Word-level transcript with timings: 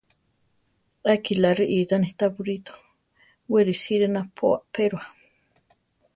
A 1.11 1.13
kilá 1.25 1.51
riʼíchane 1.57 2.09
tá 2.17 2.25
buríto; 2.35 2.73
we 3.51 3.59
risíre 3.69 4.07
napó 4.09 4.47
apéroa. 4.59 5.05